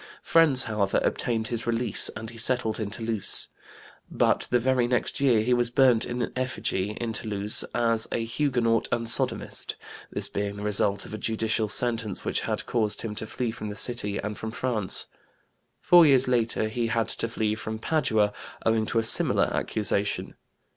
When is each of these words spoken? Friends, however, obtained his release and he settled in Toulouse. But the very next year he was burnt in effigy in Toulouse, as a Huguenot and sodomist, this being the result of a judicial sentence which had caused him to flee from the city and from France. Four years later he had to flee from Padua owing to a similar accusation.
Friends, 0.23 0.63
however, 0.63 0.99
obtained 1.03 1.49
his 1.49 1.67
release 1.67 2.09
and 2.15 2.31
he 2.31 2.37
settled 2.39 2.79
in 2.79 2.89
Toulouse. 2.89 3.49
But 4.09 4.47
the 4.49 4.57
very 4.57 4.87
next 4.87 5.19
year 5.19 5.41
he 5.43 5.53
was 5.53 5.69
burnt 5.69 6.05
in 6.07 6.31
effigy 6.35 6.97
in 6.99 7.13
Toulouse, 7.13 7.63
as 7.75 8.07
a 8.11 8.25
Huguenot 8.25 8.87
and 8.91 9.05
sodomist, 9.07 9.75
this 10.11 10.27
being 10.27 10.55
the 10.55 10.63
result 10.63 11.05
of 11.05 11.13
a 11.13 11.19
judicial 11.19 11.69
sentence 11.69 12.25
which 12.25 12.41
had 12.41 12.65
caused 12.65 13.03
him 13.03 13.13
to 13.13 13.27
flee 13.27 13.51
from 13.51 13.69
the 13.69 13.75
city 13.75 14.17
and 14.17 14.39
from 14.39 14.49
France. 14.49 15.05
Four 15.81 16.07
years 16.07 16.27
later 16.27 16.67
he 16.67 16.87
had 16.87 17.07
to 17.09 17.27
flee 17.27 17.53
from 17.53 17.77
Padua 17.77 18.33
owing 18.65 18.87
to 18.87 18.97
a 18.97 19.03
similar 19.03 19.51
accusation. 19.53 20.33